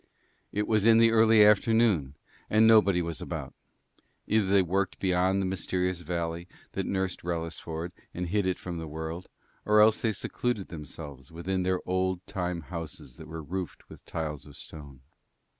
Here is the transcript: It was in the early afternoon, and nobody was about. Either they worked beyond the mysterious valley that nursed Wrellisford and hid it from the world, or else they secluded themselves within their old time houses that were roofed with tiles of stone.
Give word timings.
It 0.51 0.65
was 0.67 0.87
in 0.87 0.97
the 0.97 1.11
early 1.11 1.45
afternoon, 1.45 2.15
and 2.49 2.65
nobody 2.65 3.03
was 3.03 3.21
about. 3.21 3.53
Either 4.25 4.47
they 4.47 4.63
worked 4.63 4.97
beyond 4.97 5.39
the 5.39 5.45
mysterious 5.45 6.01
valley 6.01 6.47
that 6.71 6.87
nursed 6.87 7.21
Wrellisford 7.23 7.91
and 8.11 8.29
hid 8.29 8.47
it 8.47 8.57
from 8.57 8.79
the 8.79 8.87
world, 8.87 9.29
or 9.63 9.79
else 9.79 10.01
they 10.01 10.11
secluded 10.11 10.69
themselves 10.69 11.31
within 11.31 11.61
their 11.61 11.81
old 11.85 12.25
time 12.25 12.61
houses 12.61 13.17
that 13.17 13.27
were 13.27 13.43
roofed 13.43 13.87
with 13.89 14.03
tiles 14.03 14.47
of 14.47 14.57
stone. 14.57 15.01